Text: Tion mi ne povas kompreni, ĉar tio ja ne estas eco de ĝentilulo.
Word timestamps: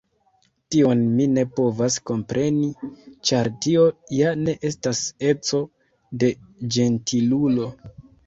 Tion 0.75 1.01
mi 1.17 1.25
ne 1.33 1.41
povas 1.59 1.97
kompreni, 2.11 2.69
ĉar 3.29 3.49
tio 3.65 3.83
ja 4.21 4.31
ne 4.47 4.55
estas 4.71 5.03
eco 5.33 5.59
de 6.25 6.31
ĝentilulo. 6.77 7.69